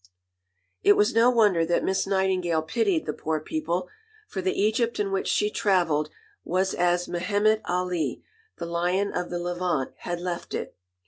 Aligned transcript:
It 0.81 0.93
was 0.93 1.13
no 1.13 1.29
wonder 1.29 1.63
that 1.63 1.83
Miss 1.83 2.07
Nightingale 2.07 2.63
pitied 2.63 3.05
the 3.05 3.13
poor 3.13 3.39
people; 3.39 3.87
for 4.27 4.41
the 4.41 4.59
Egypt 4.59 4.99
in 4.99 5.11
which 5.11 5.27
she 5.27 5.51
travelled 5.51 6.09
was 6.43 6.73
as 6.73 7.07
Mehemet 7.07 7.61
Ali, 7.65 8.23
the 8.57 8.65
Lion 8.65 9.13
of 9.13 9.29
the 9.29 9.37
Levant, 9.37 9.91
had 9.97 10.19
left 10.19 10.55
it. 10.55 10.75